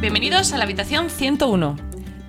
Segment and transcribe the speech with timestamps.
[0.00, 1.76] Bienvenidos a la habitación 101.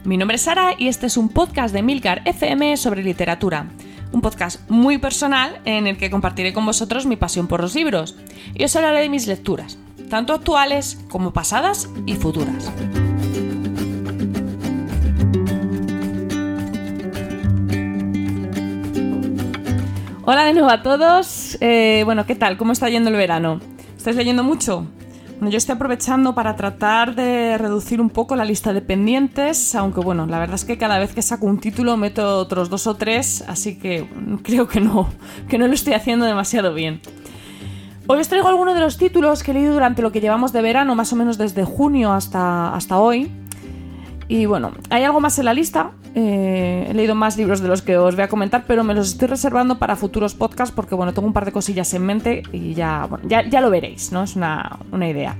[0.05, 3.67] Mi nombre es Sara y este es un podcast de Milcar FM sobre literatura.
[4.11, 8.17] Un podcast muy personal en el que compartiré con vosotros mi pasión por los libros
[8.55, 9.77] y os hablaré de mis lecturas,
[10.09, 12.71] tanto actuales como pasadas y futuras.
[20.33, 21.57] Hola de nuevo a todos.
[21.59, 22.55] Eh, bueno, ¿qué tal?
[22.55, 23.59] ¿Cómo está yendo el verano?
[23.97, 24.87] ¿Estáis leyendo mucho?
[25.31, 29.99] Bueno, yo estoy aprovechando para tratar de reducir un poco la lista de pendientes, aunque
[29.99, 32.95] bueno, la verdad es que cada vez que saco un título meto otros dos o
[32.95, 34.07] tres, así que
[34.43, 35.09] creo que no,
[35.49, 37.01] que no lo estoy haciendo demasiado bien.
[38.07, 40.61] Hoy os traigo algunos de los títulos que he leído durante lo que llevamos de
[40.61, 43.29] verano, más o menos desde junio hasta, hasta hoy.
[44.29, 45.91] Y bueno, hay algo más en la lista.
[46.13, 49.09] Eh, he leído más libros de los que os voy a comentar, pero me los
[49.09, 52.73] estoy reservando para futuros podcasts porque bueno, tengo un par de cosillas en mente y
[52.73, 54.23] ya, ya, lo veréis, ¿no?
[54.23, 55.37] Es una, idea.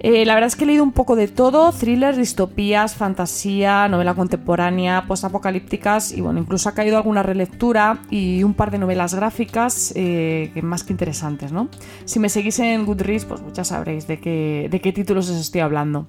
[0.00, 4.14] Eh, la verdad es que he leído un poco de todo, thrillers, distopías, fantasía, novela
[4.14, 9.92] contemporánea, postapocalípticas y bueno, incluso ha caído alguna relectura y un par de novelas gráficas
[9.96, 11.68] eh, más que interesantes, ¿no?
[12.04, 15.62] Si me seguís en Goodreads, pues ya sabréis de qué, de qué títulos os estoy
[15.62, 16.08] hablando.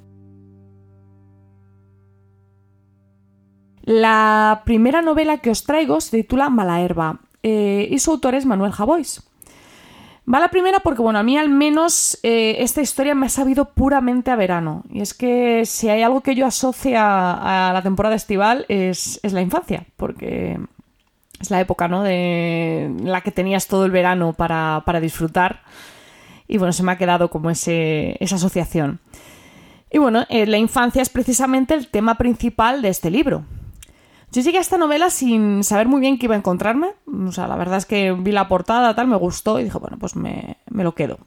[3.86, 8.46] La primera novela que os traigo se titula Mala Herba eh, y su autor es
[8.46, 9.22] Manuel Javois.
[10.28, 13.66] Va la primera porque, bueno, a mí al menos eh, esta historia me ha sabido
[13.66, 14.84] puramente a verano.
[14.90, 19.42] Y es que si hay algo que yo asocio a, la temporada estival es, la
[19.42, 20.58] infancia, porque
[21.40, 22.02] es la época, ¿no?
[22.02, 25.62] De la que tenías todo el verano para, disfrutar.
[26.48, 29.00] Y bueno, se me ha quedado como ese, esa asociación.
[29.92, 33.44] Y bueno, la infancia es precisamente el tema principal de este libro.
[34.36, 36.90] Yo llegué a esta novela sin saber muy bien qué iba a encontrarme.
[37.26, 39.96] O sea, la verdad es que vi la portada, tal, me gustó y dije, bueno,
[39.98, 41.20] pues me, lo quedo.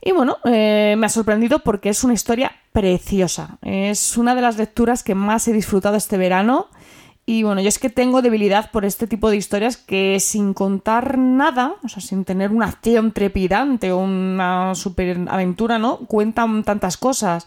[0.00, 3.58] Y bueno, eh, me ha sorprendido porque es una historia preciosa.
[3.60, 6.68] Es una de las lecturas que más he disfrutado este verano.
[7.26, 11.16] Y bueno, yo es que tengo debilidad por este tipo de historias que sin contar
[11.16, 15.98] nada, o sea, sin tener una acción trepidante o una superaventura, ¿no?
[15.98, 17.46] Cuentan tantas cosas.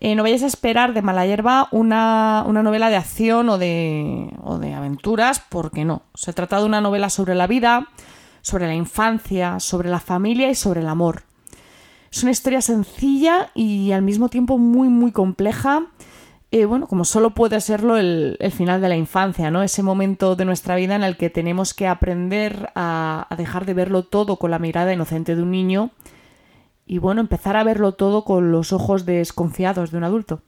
[0.00, 4.58] Eh, no vayáis a esperar de mala hierba una, novela de acción o de, o
[4.58, 6.02] de aventuras, porque no.
[6.14, 7.88] Se trata de una novela sobre la vida,
[8.40, 11.24] sobre la infancia, sobre la familia y sobre el amor.
[12.10, 15.86] Es una historia sencilla y al mismo tiempo muy, muy compleja.
[16.52, 19.62] Eh, bueno, como solo puede serlo el, final de la infancia, ¿no?
[19.62, 24.02] Ese momento de nuestra vida en el que tenemos que aprender a dejar de verlo
[24.04, 25.90] todo con la mirada inocente de un niño
[26.90, 30.42] y bueno, empezar a verlo todo con los ojos desconfiados de un adulto.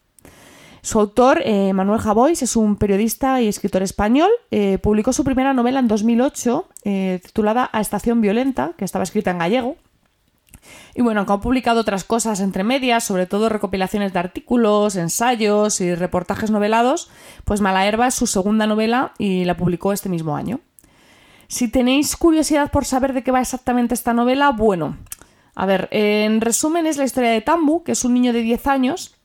[0.83, 4.29] Su autor, eh, Manuel Javois, es un periodista y escritor español.
[4.51, 9.31] Eh, publicó su primera novela en 2008, eh, titulada A Estación Violenta, que estaba escrita
[9.31, 9.77] en gallego.
[10.95, 15.81] Y bueno, aunque ha publicado otras cosas entre medias, sobre todo recopilaciones de artículos, ensayos
[15.81, 17.11] y reportajes novelados,
[17.45, 20.61] pues Mala Herba es su segunda novela y la publicó este mismo año.
[21.49, 24.97] Si tenéis curiosidad por saber de qué va exactamente esta novela, bueno,
[25.55, 28.67] a ver, en resumen es la historia de Tambu, que es un niño de 10
[28.69, 29.17] años,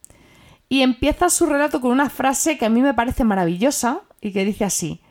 [0.69, 4.43] y empieza su relato con una frase que a mí me parece maravillosa y que
[4.43, 5.01] dice así,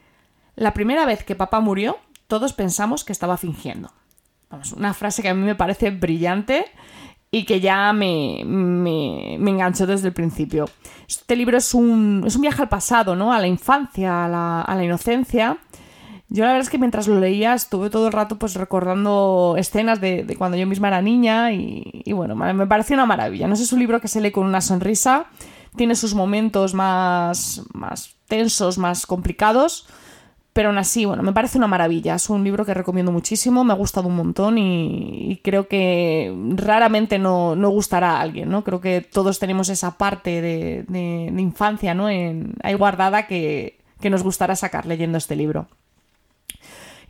[0.54, 3.93] la primera vez que papá murió, todos pensamos que estaba fingiendo.
[4.51, 6.67] Vamos, una frase que a mí me parece brillante
[7.31, 10.69] y que ya me, me, enganchó desde el principio.
[11.09, 13.33] Este libro es un, es un viaje al pasado, ¿no?
[13.33, 15.59] A la infancia, a la, a la inocencia
[16.29, 20.01] yo la verdad es que mientras lo leía estuve todo el rato pues recordando escenas
[20.01, 23.47] de, cuando yo misma era niña y, bueno, me pareció una maravilla.
[23.47, 25.27] No es un libro que se lee con una sonrisa,
[25.77, 29.87] tiene sus momentos más, más tensos, más complicados,
[30.56, 32.15] pero aún así, bueno, me parece una maravilla.
[32.15, 37.19] Es un libro que recomiendo muchísimo, me ha gustado un montón y, creo que raramente
[37.19, 38.65] no, gustará a alguien, ¿no?
[38.65, 42.06] Creo que todos tenemos esa parte de, infancia, ¿no?
[42.06, 45.69] Ahí guardada que, que nos gustará sacar leyendo este libro.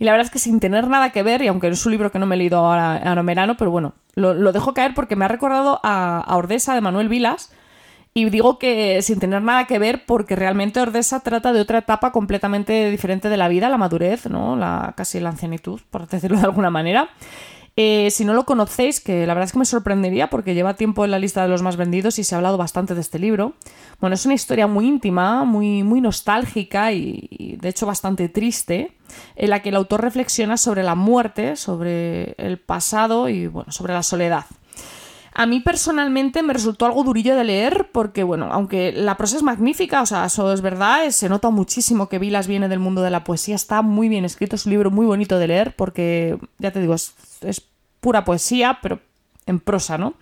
[0.01, 2.11] Y la verdad es que sin tener nada que ver, y aunque es un libro
[2.11, 5.25] que no me he leído ahora, en verano, pero bueno, lo, dejo caer porque me
[5.25, 7.53] ha recordado a, Ordesa de Manuel Vilas.
[8.17, 12.13] Y digo que sin tener nada que ver porque realmente Ordesa trata de otra etapa
[12.13, 14.57] completamente diferente de la vida, la madurez, ¿no?
[14.57, 17.11] La, casi la ancianitud, por decirlo de alguna manera.
[17.77, 21.05] Eh, si no lo conocéis, que la verdad es que me sorprendería porque lleva tiempo
[21.05, 23.53] en la lista de los más vendidos y se ha hablado bastante de este libro.
[24.01, 28.97] Bueno, es una historia muy íntima, muy, muy nostálgica y, de hecho bastante triste,
[29.35, 33.93] en la que el autor reflexiona sobre la muerte, sobre el pasado y bueno, sobre
[33.93, 34.47] la soledad.
[35.39, 39.43] A mí personalmente me resultó algo durillo de leer porque, bueno, aunque la prosa es
[39.43, 43.11] magnífica, o sea, eso es verdad, se nota muchísimo que Vilas viene del mundo de
[43.11, 46.71] la poesía, está muy bien escrito, es un libro muy bonito de leer porque, ya
[46.71, 47.63] te digo, es, es
[48.01, 48.99] pura poesía, pero
[49.45, 50.15] en prosa, ¿no?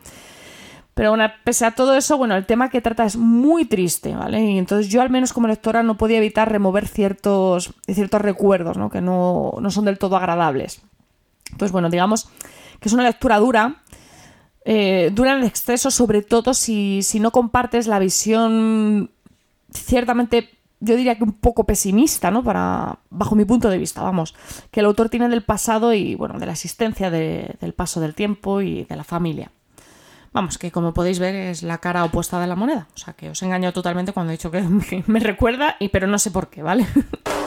[0.94, 4.42] Pero bueno, pese a todo eso, bueno, el tema que trata es muy triste, ¿vale?
[4.42, 8.90] Y entonces yo al menos como lectora no podía evitar remover ciertos, ciertos recuerdos, ¿no?
[8.90, 10.82] Que no, no son del todo agradables.
[11.52, 12.28] Entonces, bueno, digamos
[12.80, 13.76] que es una lectura dura,
[14.64, 19.10] eh, dura en exceso, sobre todo si, si no compartes la visión
[19.72, 20.50] ciertamente
[20.80, 22.44] yo diría que un poco pesimista, ¿no?
[22.44, 24.34] Para, bajo mi punto de vista, vamos,
[24.70, 28.60] que el autor tiene del pasado y, bueno, de la existencia del paso del tiempo
[28.60, 29.50] y de la familia.
[30.32, 32.88] Vamos, que como podéis ver es la cara opuesta de la moneda.
[32.94, 34.62] O sea, que os he engañado totalmente cuando he dicho que
[35.06, 36.86] me recuerda, y, pero no sé por qué, ¿vale?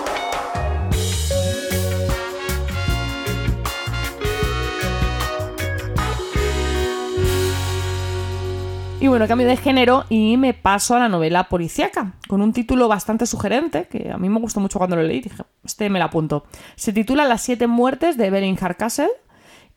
[8.99, 12.87] Y bueno, cambio de género y me paso a la novela policíaca, con un título
[12.87, 16.05] bastante sugerente, que a mí me gustó mucho cuando lo leí, dije, este me la
[16.05, 16.45] apunto.
[16.75, 19.09] Se titula Las siete muertes de Evelyn Hardcastle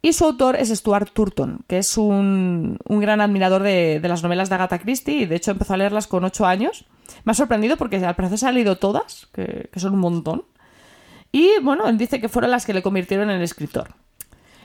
[0.01, 4.55] y su autor es Stuart Turton, que es un, gran admirador de, las novelas de
[4.55, 6.87] Agatha Christie y de hecho empezó a leerlas con ocho años.
[7.25, 10.45] Me ha sorprendido porque al parecer se ha leído todas, que, que son un montón.
[11.31, 13.95] Y bueno, él dice que fueron las que le convirtieron en escritor.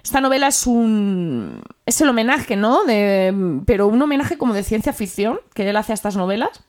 [0.06, 1.64] Esta novela es un.
[1.88, 2.86] es el homenaje, ¿no?
[2.86, 3.34] De,
[3.66, 6.64] pero un homenaje como de ciencia ficción que él hace a estas novelas.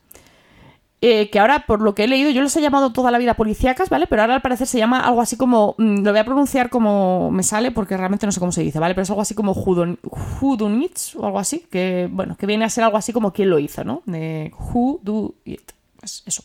[1.02, 3.34] Eh, que ahora, por lo que he leído, yo les he llamado toda la vida
[3.34, 4.06] policíacas, ¿vale?
[4.06, 5.74] Pero ahora al parecer se llama algo así como.
[5.76, 8.78] Mm, lo voy a pronunciar como me sale, porque realmente no sé cómo se dice,
[8.78, 8.94] ¿vale?
[8.94, 12.84] Pero es algo así como Whodunits o algo así, que, bueno, que viene a ser
[12.84, 14.02] algo así como quién lo hizo, ¿no?
[14.06, 15.72] De Who Do It.
[16.02, 16.42] Es eso.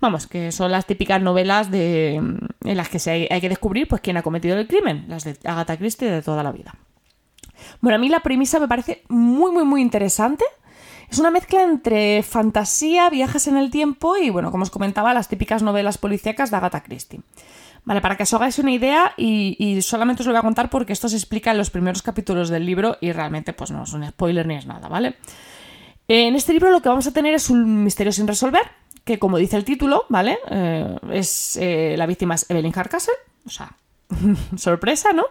[0.00, 4.00] Vamos, que son las típicas novelas de, en las que se hay, que descubrir pues
[4.00, 6.74] quién ha cometido el crimen, las de Agatha Christie de toda la vida.
[7.82, 10.44] Bueno, a mí la premisa me parece muy, muy, muy interesante.
[11.10, 15.28] Es una mezcla entre fantasía, viajes en el tiempo y, bueno, como os comentaba, las
[15.28, 17.20] típicas novelas policíacas de Agatha Christie.
[17.84, 20.70] Vale, para que os hagáis una idea, y, y, solamente os lo voy a contar
[20.70, 23.92] porque esto se explica en los primeros capítulos del libro y realmente pues no es
[23.92, 25.16] un spoiler ni es nada, ¿vale?
[26.08, 28.62] En este libro lo que vamos a tener es un misterio sin resolver,
[29.04, 30.38] que como dice el título, ¿vale?
[30.50, 33.14] Eh, es eh, la víctima es Evelyn Hardcastle,
[33.46, 33.76] o sea,
[34.56, 35.24] sorpresa, ¿no?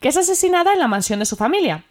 [0.00, 1.84] Que es asesinada en la mansión de su familia.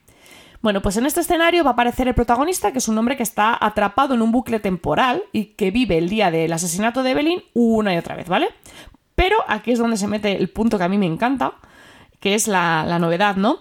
[0.62, 3.24] Bueno, pues en este escenario va a aparecer el protagonista, que es un hombre que
[3.24, 7.44] está atrapado en un bucle temporal y que vive el día del asesinato de Evelyn
[7.54, 8.48] una y otra vez, ¿vale?
[9.16, 11.56] Pero aquí es donde se mete el punto que a mí me encanta,
[12.22, 13.60] que es la, la novedad, ¿no?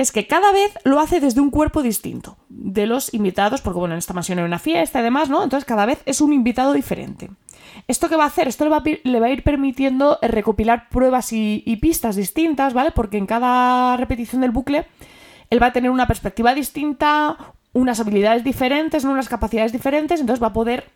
[0.00, 3.94] Es que cada vez lo hace desde un cuerpo distinto de los invitados, porque bueno,
[3.94, 5.42] en esta mansión hay una fiesta y demás, ¿no?
[5.42, 7.28] Entonces cada vez es un invitado diferente.
[7.86, 8.48] ¿Esto qué va a hacer?
[8.48, 12.92] Esto le va a, ir permitiendo recopilar pruebas y, y, pistas distintas, ¿vale?
[12.92, 14.86] Porque en cada repetición del bucle
[15.50, 17.36] él va a tener una perspectiva distinta,
[17.74, 20.88] unas habilidades diferentes, unas capacidades diferentes, entonces va a poder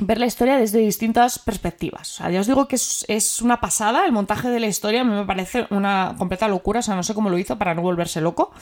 [0.00, 2.14] ver la historia desde distintas perspectivas.
[2.14, 5.04] O sea, ya os digo que es, una pasada, el montaje de la historia a
[5.04, 7.82] mí me parece una completa locura, o sea, no sé cómo lo hizo para no
[7.82, 8.52] volverse loco.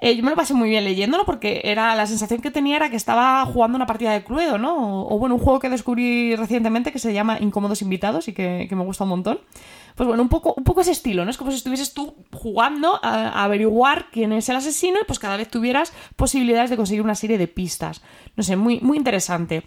[0.00, 2.90] Eh, yo me lo pasé muy bien leyéndolo porque era la sensación que tenía era
[2.90, 5.06] que estaba jugando una partida de Cluedo, ¿no?
[5.06, 8.84] O, bueno, un juego que descubrí recientemente que se llama Incómodos Invitados y que, me
[8.84, 9.40] gusta un montón.
[9.94, 11.30] Pues bueno, un poco, un poco ese estilo, ¿no?
[11.30, 15.36] Es como si estuvieses tú jugando a, averiguar quién es el asesino y pues cada
[15.36, 18.02] vez tuvieras posibilidades de conseguir una serie de pistas.
[18.36, 19.62] No sé, muy, muy interesante.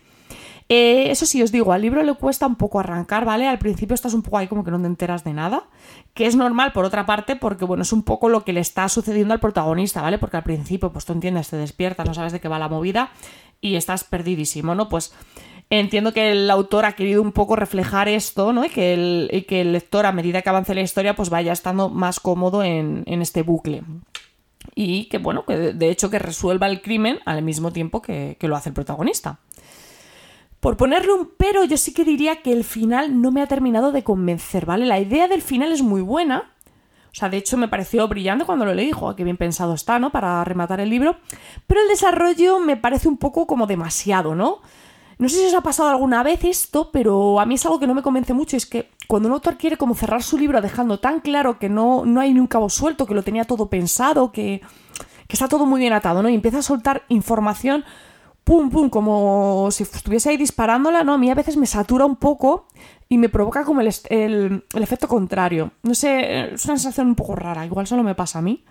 [0.69, 3.47] Eh, eso sí, os digo, al libro le cuesta un poco arrancar, ¿vale?
[3.47, 5.63] Al principio estás un poco ahí como que no te enteras de nada,
[6.13, 8.89] que es normal por otra parte porque, bueno, es un poco lo que le está
[8.89, 10.17] sucediendo al protagonista, ¿vale?
[10.17, 13.11] Porque al principio, pues tú entiendes, te despiertas, no sabes de qué va la movida
[13.61, 14.89] y estás perdidísimo, ¿no?
[14.89, 15.13] Pues
[15.69, 18.65] entiendo que el autor ha querido un poco reflejar esto, ¿no?
[18.65, 21.87] Y que el, que el lector, a medida que avance la historia, pues vaya estando
[21.87, 23.83] más cómodo en, este bucle.
[24.75, 28.57] Y que, bueno, que de hecho que resuelva el crimen al mismo tiempo que lo
[28.57, 29.39] hace el protagonista.
[30.59, 33.91] Por ponerle un pero, yo sí que diría que el final no me ha terminado
[33.91, 34.85] de convencer, ¿vale?
[34.85, 36.51] La idea del final es muy buena.
[37.11, 39.97] O sea, de hecho me pareció brillante cuando lo leí, joder, qué bien pensado está,
[39.97, 40.11] ¿no?
[40.11, 41.17] Para rematar el libro.
[41.67, 44.61] Pero el desarrollo me parece un poco como demasiado, ¿no?
[45.19, 47.87] No sé si os ha pasado alguna vez esto, pero a mí es algo que
[47.87, 48.55] no me convence mucho.
[48.55, 52.05] Es que cuando un autor quiere como cerrar su libro dejando tan claro que no,
[52.05, 54.61] no hay ni un cabo suelto, que lo tenía todo pensado, que,
[55.27, 56.29] que está todo muy bien atado, ¿no?
[56.29, 57.83] Y empieza a soltar información
[58.47, 61.15] pum, pum, como si estuviese ahí disparándola, ¿no?
[61.15, 62.67] A mí a veces me satura un poco
[63.09, 65.71] y me provoca como el, el, efecto contrario.
[65.83, 68.63] No sé, es una sensación un poco rara, igual solo me pasa a mí,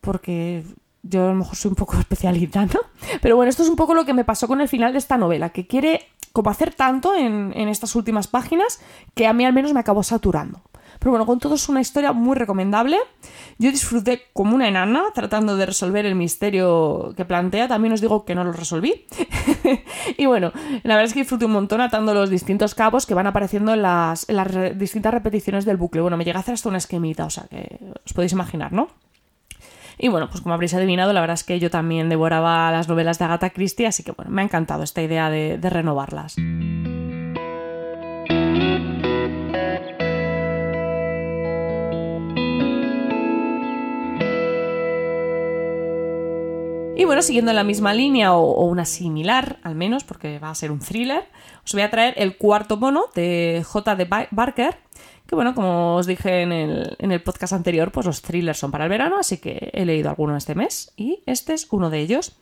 [0.00, 0.64] porque
[1.02, 2.80] yo a lo mejor soy un poco especialista, ¿no?
[3.20, 5.18] Pero bueno, esto es un poco lo que me pasó con el final de esta
[5.18, 8.80] novela, que quiere como hacer tanto en, en estas últimas páginas
[9.14, 10.62] que a mí al menos me acabó saturando.
[10.98, 12.98] Pero bueno, con todo es una historia muy recomendable.
[13.58, 17.68] Yo disfruté como una enana tratando de resolver el misterio que plantea.
[17.68, 19.06] También os digo que no lo resolví.
[20.16, 23.26] y bueno, la verdad es que disfruté un montón atando los distintos cabos que van
[23.26, 26.00] apareciendo en las, las distintas repeticiones del bucle.
[26.00, 28.88] Bueno, me llega a hacer hasta una esquemita, o sea que os podéis imaginar, ¿no?
[29.98, 33.18] Y bueno, pues como habréis adivinado, la verdad es que yo también devoraba las novelas
[33.18, 36.36] de Agatha Christie, así que bueno, me ha encantado esta idea de, de renovarlas.
[47.06, 50.70] Bueno, siguiendo en la misma línea o, una similar, al menos, porque va a ser
[50.70, 51.24] un thriller,
[51.64, 54.08] os voy a traer el cuarto mono de J.D.
[54.30, 54.76] Barker,
[55.26, 58.70] que bueno, como os dije en el, en el, podcast anterior, pues los thrillers son
[58.70, 62.00] para el verano, así que he leído alguno este mes y este es uno de
[62.00, 62.36] ellos.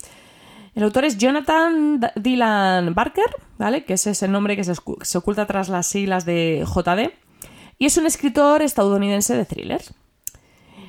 [0.75, 3.85] El autor es Jonathan Dylan Barker, ¿vale?
[3.85, 7.12] Que ese es el nombre que se, se oculta tras las siglas de JD.
[7.78, 9.94] Y es un escritor estadounidense de thrillers.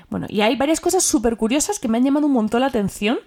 [0.10, 3.20] Bueno, y hay varias cosas súper curiosas que me han llamado un montón la atención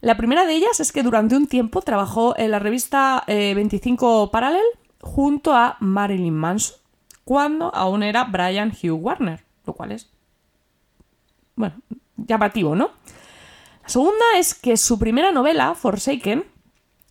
[0.00, 4.28] la primera de ellas es que durante un tiempo trabajó en la revista 25 eh,
[4.32, 4.64] Parallel
[5.00, 6.76] junto a Marilyn Manson,
[7.24, 10.10] cuando aún era Brian Hugh Warner, lo cual es,
[11.54, 11.76] bueno,
[12.16, 12.90] llamativo, ¿no?
[13.82, 16.44] La segunda es que su primera novela, Forsaken,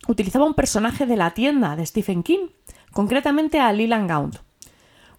[0.08, 2.48] utilizaba un personaje de la tienda de Stephen King,
[2.92, 4.36] concretamente a Leland Gaunt.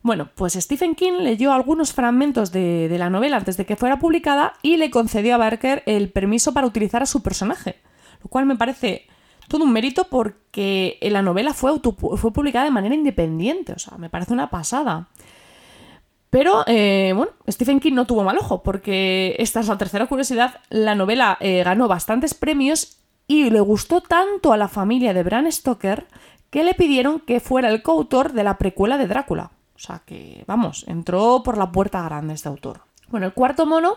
[0.03, 4.53] Bueno, pues Stephen King leyó algunos fragmentos de, la novela antes de que fuera publicada
[4.63, 7.75] y le concedió a Barker el permiso para utilizar a su personaje,
[8.24, 9.08] lo cual me parece
[9.48, 14.34] todo un mérito porque la novela fue, publicada de manera independiente, o sea, me parece
[14.34, 15.10] una pasada.
[16.31, 20.62] Pero, eh, bueno, Stephen King no tuvo mal ojo, porque esta es la tercera curiosidad,
[20.70, 25.51] la novela eh, ganó bastantes premios y le gustó tanto a la familia de Bram
[25.51, 26.08] Stoker
[26.50, 29.51] que le pidieron que fuera el coautor de la precuela de Drácula.
[29.81, 32.81] O sea que, vamos, entró por la puerta grande este autor.
[33.07, 33.95] Bueno, el cuarto mono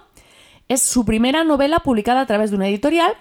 [0.66, 3.12] es su primera novela publicada a través de una editorial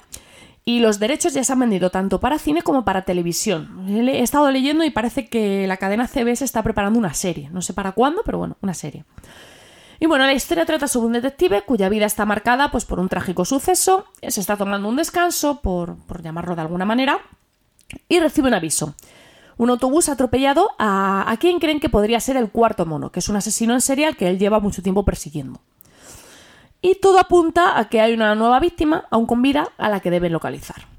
[0.63, 3.85] y los derechos ya se han vendido tanto para cine como para televisión.
[3.89, 7.49] He estado leyendo y parece que la cadena CBS está preparando una serie.
[7.49, 9.03] No sé para cuándo, pero bueno, una serie.
[9.99, 13.09] Y bueno, la historia trata sobre un detective cuya vida está marcada pues, por un
[13.09, 17.19] trágico suceso, se está tomando un descanso, por, por llamarlo de alguna manera,
[18.07, 18.95] y recibe un aviso
[19.57, 23.29] un autobús atropellado a, a quien creen que podría ser el cuarto mono, que es
[23.29, 25.59] un asesino en serie al que él lleva mucho tiempo persiguiendo.
[26.81, 30.11] Y todo apunta a que hay una nueva víctima, aún con vida, a la que
[30.11, 30.93] deben localizar.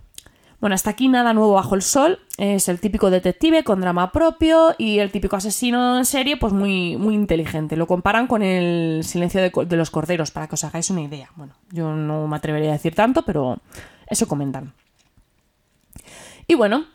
[0.64, 2.20] Bueno, hasta aquí nada nuevo bajo el sol.
[2.38, 6.96] Es el típico detective con drama propio y el típico asesino en serie, pues muy,
[6.96, 7.76] muy inteligente.
[7.76, 11.28] Lo comparan con el silencio de, de, los corderos, para que os hagáis una idea.
[11.36, 13.58] Bueno, yo no me atrevería a decir tanto, pero
[14.06, 14.72] eso comentan.
[16.46, 16.86] Y bueno,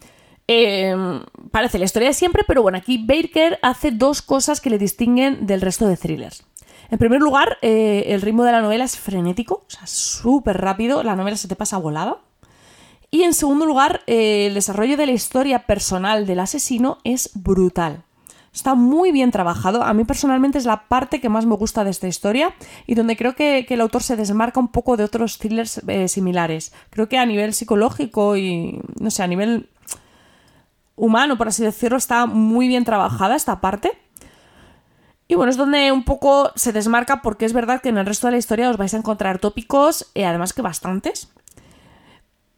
[0.51, 4.79] Em, parece la historia de siempre, pero bueno, aquí Baker hace dos cosas que le
[4.79, 6.44] distinguen del resto de thrillers.
[6.89, 11.03] En primer lugar, eh, el ritmo de la novela es frenético, o sea, súper rápido,
[11.03, 12.18] la novela se te pasa volada.
[13.12, 18.06] Y en segundo lugar, eh, el desarrollo de la historia personal del asesino es brutal.
[18.51, 19.84] Está muy bien trabajado.
[19.84, 22.56] A mí personalmente es la parte que más me gusta de esta historia
[22.88, 26.74] y donde creo que, el autor se desmarca un poco de otros thrillers eh, similares.
[26.89, 29.70] Creo que a nivel psicológico y, no sé, a nivel
[31.00, 33.91] humano, por así decirlo, está muy bien trabajada esta parte.
[35.27, 38.27] Y bueno, es donde un poco se desmarca porque es verdad que en el resto
[38.27, 41.29] de la historia os vais a encontrar tópicos, y además que bastantes.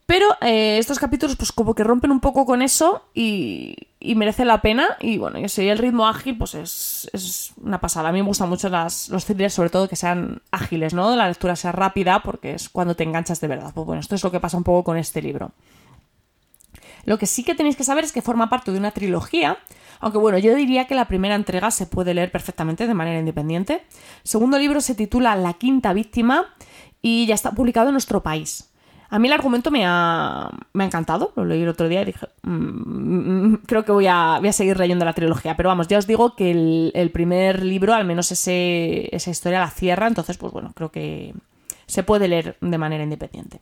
[0.06, 4.44] Pero eh, estos capítulos pues como que rompen un poco con eso y, y merece
[4.44, 4.96] la pena.
[5.00, 8.08] Y bueno, yo sé, el ritmo ágil pues es, una pasada.
[8.08, 11.14] A mí me gustan mucho las, los thrillers, sobre todo que sean ágiles, ¿no?
[11.14, 13.70] La lectura sea rápida porque es cuando te enganchas de verdad.
[13.72, 15.52] Pues bueno, esto es lo que pasa un poco con este libro.
[17.04, 19.58] Lo que sí que tenéis que saber es que forma parte de una trilogía,
[20.00, 23.74] aunque bueno, yo diría que la primera entrega se puede leer perfectamente de manera independiente.
[23.74, 26.46] El segundo libro se titula La quinta víctima
[27.00, 28.68] y ya está publicado en nuestro país.
[29.10, 32.06] A mí el argumento me ha, me ha encantado, lo leí el otro día y
[32.06, 35.98] dije, mm, creo que voy a, voy a, seguir leyendo la trilogía, pero vamos, ya
[35.98, 40.38] os digo que el, el primer libro, al menos ese, esa historia la cierra, entonces
[40.38, 41.34] pues bueno, creo que
[41.84, 43.60] se puede leer de manera independiente.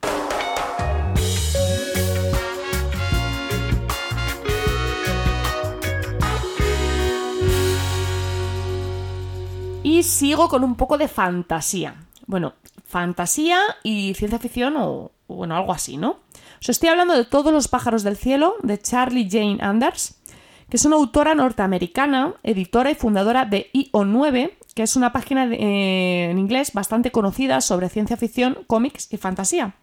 [9.82, 11.94] Y sigo con un poco de fantasía.
[12.26, 12.52] Bueno,
[12.84, 16.18] fantasía y ciencia ficción o, bueno, algo así, ¿no?
[16.60, 20.20] Os estoy hablando de Todos los pájaros del cielo, de Charlie Jane Anders,
[20.68, 26.38] que es una autora norteamericana, editora y fundadora de IO9, que es una página en
[26.38, 29.74] inglés bastante conocida sobre ciencia ficción, cómics y fantasía.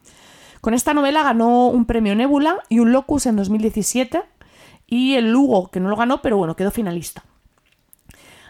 [0.61, 4.21] Con esta novela ganó un premio Nebula y un Locus en 2017
[4.85, 7.23] y el Lugo, que no lo ganó, pero bueno, quedó finalista.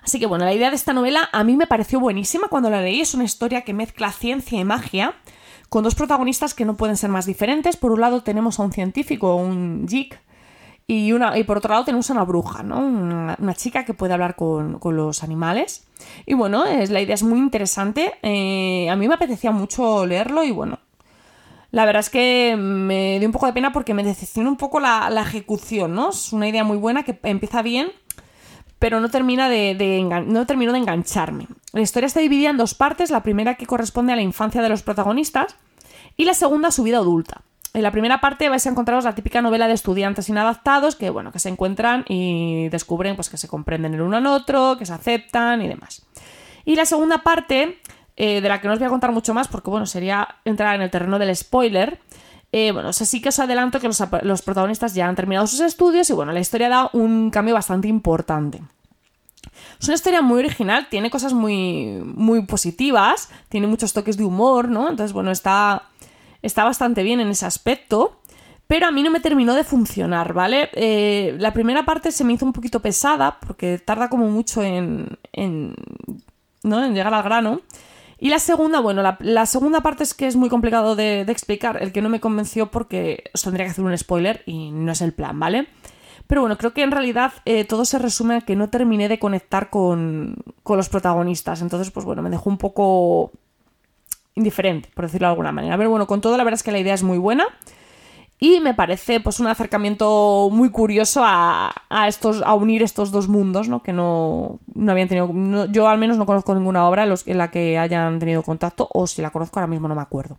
[0.08, 2.82] Así que bueno, la idea de esta novela a mí me pareció buenísima cuando la
[2.82, 3.02] leí.
[3.02, 5.16] Es una historia que mezcla ciencia y magia,
[5.68, 7.76] con dos protagonistas que no pueden ser más diferentes.
[7.76, 10.18] Por un lado tenemos a un científico, un geek,
[10.88, 12.80] y, una, y por otro lado tenemos a una bruja, ¿no?
[12.80, 15.86] Una, chica que puede hablar con, los animales.
[16.26, 18.14] Y bueno, es, la idea es muy interesante.
[18.22, 20.80] Eh, a mí me apetecía mucho leerlo y bueno,
[21.72, 24.80] la verdad es que me dio un poco de pena porque me decepcionó un poco
[24.80, 26.12] la, la ejecución, ¿no?
[26.12, 27.92] Es una idea muy buena que empieza bien
[28.80, 31.48] pero no, termina de, no terminó de engancharme.
[31.74, 34.70] La historia está dividida en dos partes, la primera que corresponde a la infancia de
[34.70, 35.56] los protagonistas
[36.16, 37.42] y la segunda a su vida adulta.
[37.74, 41.32] En la primera parte vais a encontraros la típica novela de estudiantes inadaptados que, bueno,
[41.32, 44.94] que se encuentran y descubren pues, que se comprenden el uno al otro, que se
[44.94, 46.06] aceptan y demás.
[46.66, 47.80] Y la segunda parte,
[48.16, 50.76] eh, de la que no os voy a contar mucho más porque, bueno, sería entrar
[50.76, 52.00] en el terreno del spoiler,
[52.52, 56.10] eh, bueno, o sí que os adelanto que los, protagonistas ya han terminado sus estudios
[56.10, 58.62] y bueno, la historia da un cambio bastante importante.
[59.80, 64.70] Es una historia muy original, tiene cosas muy, muy positivas, tiene muchos toques de humor,
[64.70, 64.90] ¿no?
[64.90, 65.90] Entonces, bueno, está,
[66.42, 68.20] está bastante bien en ese aspecto,
[68.68, 70.70] pero a mí no me terminó de funcionar, ¿vale?
[70.74, 75.18] Eh, la primera parte se me hizo un poquito pesada, porque tarda como mucho en,
[75.34, 75.76] en,
[76.64, 76.84] ¿no?
[76.84, 77.62] en llegar al grano.
[78.20, 81.92] Y la segunda, bueno, la, segunda parte es que es muy complicado de, explicar, el
[81.92, 85.14] que no me convenció porque os tendría que hacer un spoiler y no es el
[85.14, 85.68] plan, ¿vale?
[86.26, 89.20] Pero bueno, creo que en realidad eh, todo se resume a que no terminé de
[89.20, 91.62] conectar con, con los protagonistas.
[91.62, 93.32] Entonces, pues bueno, me dejó un poco
[94.36, 95.78] indiferente, por decirlo de alguna manera.
[95.78, 97.46] Pero bueno, con todo la verdad es que la idea es muy buena.
[98.40, 101.74] Y me parece pues un acercamiento muy curioso a,
[102.08, 103.82] estos, a unir estos dos mundos, ¿no?
[103.82, 105.66] Que no, no habían tenido.
[105.72, 109.24] yo al menos no conozco ninguna obra en, la que hayan tenido contacto, o si
[109.24, 110.38] la conozco ahora mismo no me acuerdo.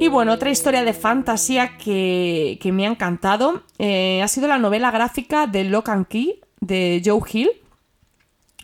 [0.00, 4.90] Y bueno, otra historia de fantasía que, me ha encantado eh, ha sido la novela
[4.90, 7.50] gráfica de Lock and Key de Joe Hill,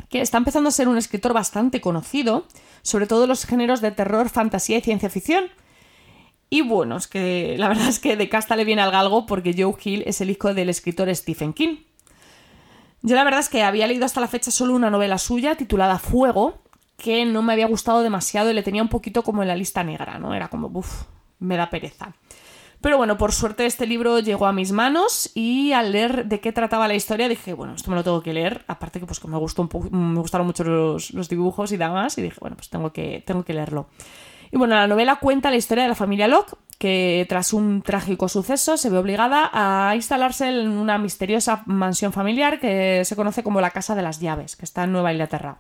[0.09, 2.47] que está empezando a ser un escritor bastante conocido,
[2.83, 5.47] sobre todo en los géneros de terror, fantasía y ciencia ficción.
[6.51, 9.55] Y bueno, es que la verdad es que de casta le viene al galgo porque
[9.59, 11.79] Joe Hill es el hijo del escritor Stephen King.
[13.03, 15.99] Yo la verdad es que había leído hasta la fecha solo una novela suya titulada
[15.99, 16.63] Fuego,
[16.97, 19.83] que no me había gustado demasiado y le tenía un poquito como en la lista
[19.83, 20.35] negra, ¿no?
[20.35, 21.03] Era como, uff,
[21.39, 22.15] me da pereza.
[22.85, 26.53] Pero bueno, por suerte este libro llegó a mis manos y al leer de qué
[26.53, 28.63] trataba la historia dije, bueno, esto me lo tengo que leer.
[28.69, 32.21] Aparte que pues que me gustó un me gustaron mucho los, dibujos y demás y
[32.21, 33.89] dije, bueno, pues tengo que, tengo que leerlo.
[34.53, 38.29] Y bueno, la novela cuenta la historia de la familia Locke, que tras un trágico
[38.29, 43.63] suceso se ve obligada a instalarse en una misteriosa mansión familiar que se conoce como
[43.63, 45.59] la Casa de las Llaves, que está en Nueva Inglaterra.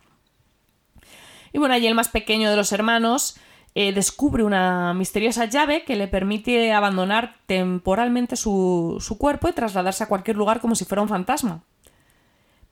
[1.54, 3.38] Y bueno, allí el más pequeño de los hermanos
[3.74, 10.08] eh, descubre una misteriosa llave que le permite abandonar temporalmente su, cuerpo y trasladarse a
[10.08, 11.62] cualquier lugar como si fuera un fantasma.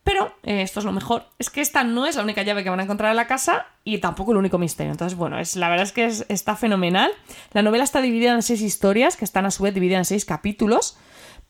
[0.04, 2.70] Pero, eh, esto es lo mejor, es que esta no es la única llave que
[2.70, 4.92] van a encontrar en la casa y tampoco el único misterio.
[4.92, 7.10] Entonces, bueno, es, la verdad es que está fenomenal.
[7.52, 10.24] La novela está dividida en seis historias, que están a su vez divididas en seis
[10.24, 10.96] capítulos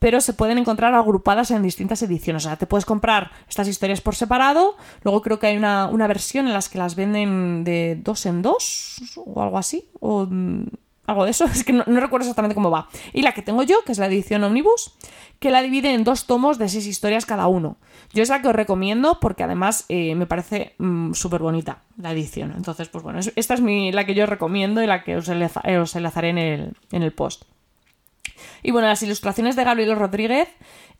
[0.02, 2.44] pero se pueden encontrar agrupadas en distintas ediciones.
[2.44, 6.48] O sea, te puedes comprar estas historias por separado, luego creo que hay una, versión
[6.48, 10.64] en las que las venden de dos en dos o algo así, o mm,
[11.06, 12.88] algo de eso, es que no, recuerdo exactamente cómo va.
[13.12, 14.92] Y la que tengo yo, que es la edición Omnibus,
[15.38, 17.76] que la divide en dos tomos de seis historias cada uno.
[18.12, 22.10] Yo es la que os recomiendo porque además eh, me parece mm, súper bonita la
[22.10, 22.54] edición.
[22.56, 26.38] Entonces, pues bueno, esta es la que yo recomiendo y la que os, enlazaré en
[26.38, 27.44] el, en el post.
[28.62, 30.48] Y bueno, las ilustraciones de Gabriel Rodríguez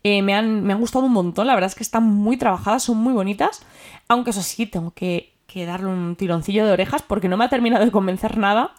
[0.03, 1.47] eh, me, han, me, han, gustado un montón.
[1.47, 3.65] La verdad es que están muy trabajadas, son muy bonitas.
[4.07, 7.49] Aunque eso sí, tengo que, que darle un tironcillo de orejas porque no me ha
[7.49, 8.73] terminado de convencer nada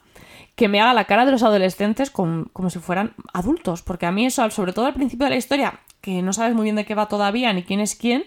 [0.56, 3.82] que me haga la cara de los adolescentes como si fueran adultos.
[3.82, 6.64] Porque a mí eso, sobre todo al principio de la historia, que no sabes muy
[6.64, 8.24] bien de qué va todavía ni quién es quién,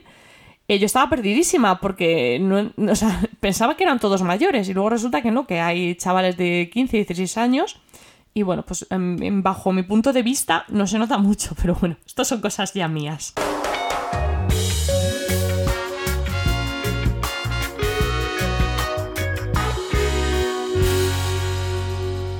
[0.68, 2.72] eh, yo estaba perdidísima porque no,
[3.40, 6.98] pensaba que eran todos mayores y luego resulta que no, que hay chavales de 15,
[6.98, 7.80] 16 años
[8.38, 11.98] y bueno, pues em, bajo mi punto de vista no se nota mucho, pero bueno,
[12.06, 13.34] estas son cosas ya mías.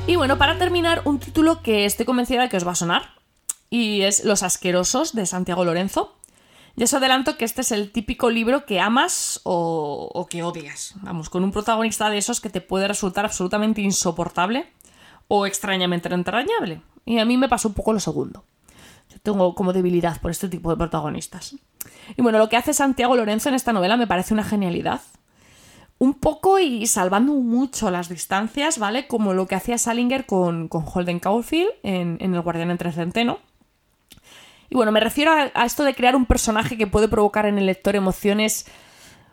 [0.06, 3.16] Y bueno, para terminar, un título que estoy convencida de que os va a sonar.
[3.72, 6.16] Y es Los Asquerosos de Santiago Lorenzo.
[6.76, 10.94] Ya os adelanto que este es el típico libro que amas o que odias.
[11.02, 14.72] Vamos, con un protagonista de esos que te puede resultar absolutamente insoportable
[15.28, 16.82] o extrañamente entrañable.
[17.06, 18.44] Y a mí me pasó un poco lo segundo.
[19.10, 21.56] Yo tengo como debilidad por este tipo de protagonistas.
[22.16, 25.02] Y bueno, lo que hace Santiago Lorenzo en esta novela me parece una genialidad.
[26.00, 29.08] un poco y salvando mucho las distancias, ¿vale?
[29.08, 33.40] Como lo que hacía Salinger con, Holden Caulfield en, El Guardián entre Centeno.
[34.70, 37.66] Y bueno, me refiero a, esto de crear un personaje que puede provocar en el
[37.66, 38.68] lector emociones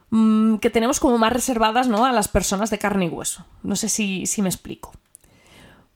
[0.09, 2.07] mm, que tenemos como más reservadas, ¿no?
[2.07, 3.45] A las personas de carne y hueso.
[3.63, 4.93] No sé si, si me explico.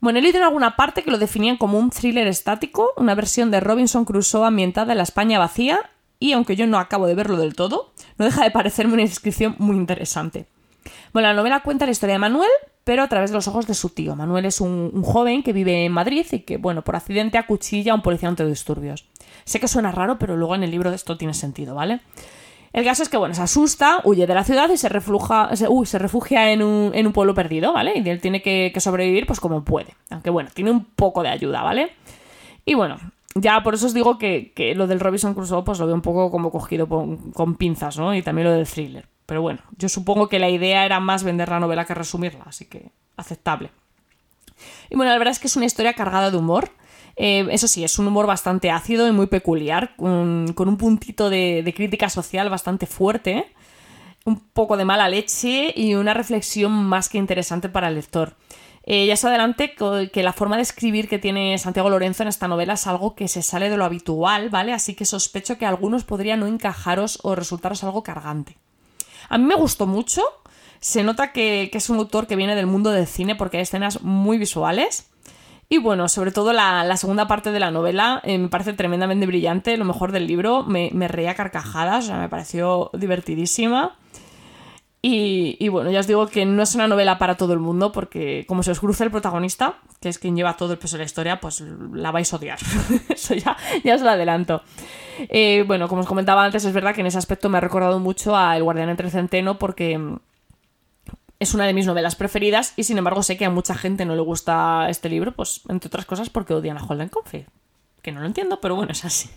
[0.00, 3.50] Bueno, he leído en alguna parte que lo definían como un thriller estático, una versión
[3.50, 7.36] de Robinson Crusoe ambientada en la España vacía, y aunque yo no acabo de verlo
[7.36, 10.46] del todo, no deja de parecerme una descripción muy interesante.
[11.12, 12.50] Bueno, la novela cuenta la historia de Manuel,
[12.84, 14.16] pero a través de los ojos de su tío.
[14.16, 17.94] Manuel es un, joven que vive en Madrid y que, bueno, por accidente acuchilla a
[17.94, 19.04] un policía disturbios.
[19.44, 22.00] Sé que suena raro, pero luego en el libro esto tiene sentido, ¿vale?
[22.72, 25.66] El caso es que, bueno, se asusta, huye de la ciudad y se, refluja, se,
[25.84, 27.94] se refugia en un, pueblo perdido, ¿vale?
[27.96, 29.94] Y él tiene que, sobrevivir pues como puede.
[30.10, 31.92] Aunque, bueno, tiene un poco de ayuda, ¿vale?
[32.64, 32.98] Y bueno,
[33.34, 36.30] ya por eso os digo que, lo del Robinson Crusoe pues lo veo un poco
[36.30, 38.14] como cogido con pinzas, ¿no?
[38.14, 39.08] Y también lo del thriller.
[39.28, 42.64] Pero bueno, yo supongo que la idea era más vender la novela que resumirla, así
[42.64, 43.70] que aceptable.
[44.88, 46.70] Y bueno, la verdad es que es una historia cargada de humor.
[47.20, 51.72] Eh, eso sí, es un humor bastante ácido y muy peculiar, con, un puntito de,
[51.76, 53.52] crítica social bastante fuerte,
[54.24, 58.36] un poco de mala leche y una reflexión más que interesante para el lector.
[58.84, 62.46] Eh, ya se adelante que la forma de escribir que tiene Santiago Lorenzo en esta
[62.48, 64.72] novela es algo que se sale de lo habitual, ¿vale?
[64.72, 68.56] Así que sospecho que algunos podrían no encajaros o resultaros algo cargante.
[69.28, 70.22] A mí me gustó mucho.
[70.80, 74.02] Se nota que, es un autor que viene del mundo del cine porque hay escenas
[74.02, 75.08] muy visuales.
[75.70, 79.76] Y bueno, sobre todo la, segunda parte de la novela eh, me parece tremendamente brillante,
[79.76, 80.64] lo mejor del libro.
[80.64, 83.96] Me, me reía carcajadas, o sea, me pareció divertidísima.
[85.00, 88.44] Y, bueno, ya os digo que no es una novela para todo el mundo porque
[88.48, 91.06] como se os cruza el protagonista, que es quien lleva todo el peso de la
[91.06, 92.58] historia, pues la vais a odiar.
[93.08, 94.62] Eso ya, ya os lo adelanto.
[95.20, 98.00] Eh, bueno, como os comentaba antes, es verdad que en ese aspecto me ha recordado
[98.00, 100.18] mucho a El Guardián entre Centeno porque
[101.40, 104.16] es una de mis novelas preferidas y sin embargo sé que a mucha gente no
[104.16, 107.46] le gusta este libro, pues entre otras cosas porque odian a Holden Caulfield.
[108.02, 109.28] Que no lo entiendo, pero bueno, es así.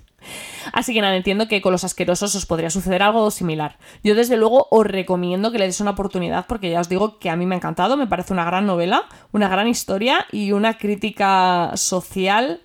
[0.71, 3.77] Así que nada, entiendo que con los asquerosos os podría suceder algo similar.
[4.03, 7.29] Yo desde luego os recomiendo que le deis una oportunidad porque ya os digo que
[7.29, 10.77] a mí me ha encantado, me parece una gran novela, una gran historia y una
[10.77, 12.61] crítica social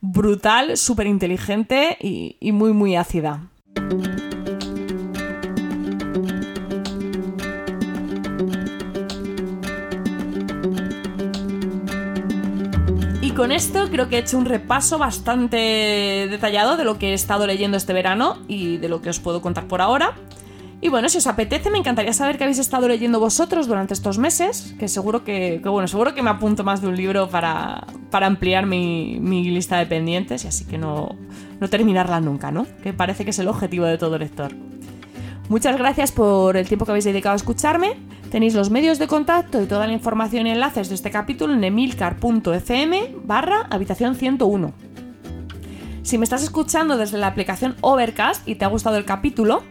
[0.00, 3.51] brutal, súper inteligente y muy muy ácida.
[13.42, 15.56] Con esto creo que he hecho un repaso bastante
[16.30, 19.42] detallado de lo que he estado leyendo este verano y de lo que os puedo
[19.42, 20.14] contar por ahora.
[20.80, 24.16] Y bueno, si os apetece, me encantaría saber qué habéis estado leyendo vosotros durante estos
[24.16, 28.64] meses, que seguro que, bueno, seguro que me apunto más de un libro para, ampliar
[28.66, 31.16] mi, lista de pendientes y así que no,
[31.58, 32.64] no terminarla nunca, ¿no?
[32.84, 34.54] Que parece que es el objetivo de todo lector.
[35.48, 37.96] Muchas gracias por el tiempo que habéis dedicado a escucharme.
[38.32, 41.62] Tenéis los medios de contacto y toda la información y enlaces de este capítulo en
[41.64, 44.72] emilcar.fm barra habitación 101.
[46.02, 49.62] Si me estás escuchando desde la aplicación Overcast y te ha gustado el capítulo,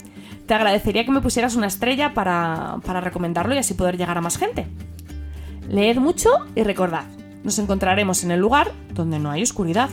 [0.46, 4.22] te agradecería que me pusieras una estrella para, para recomendarlo y así poder llegar a
[4.22, 4.68] más gente.
[5.68, 7.06] Leed mucho y recordad,
[7.44, 9.90] nos encontraremos en el lugar donde no hay oscuridad.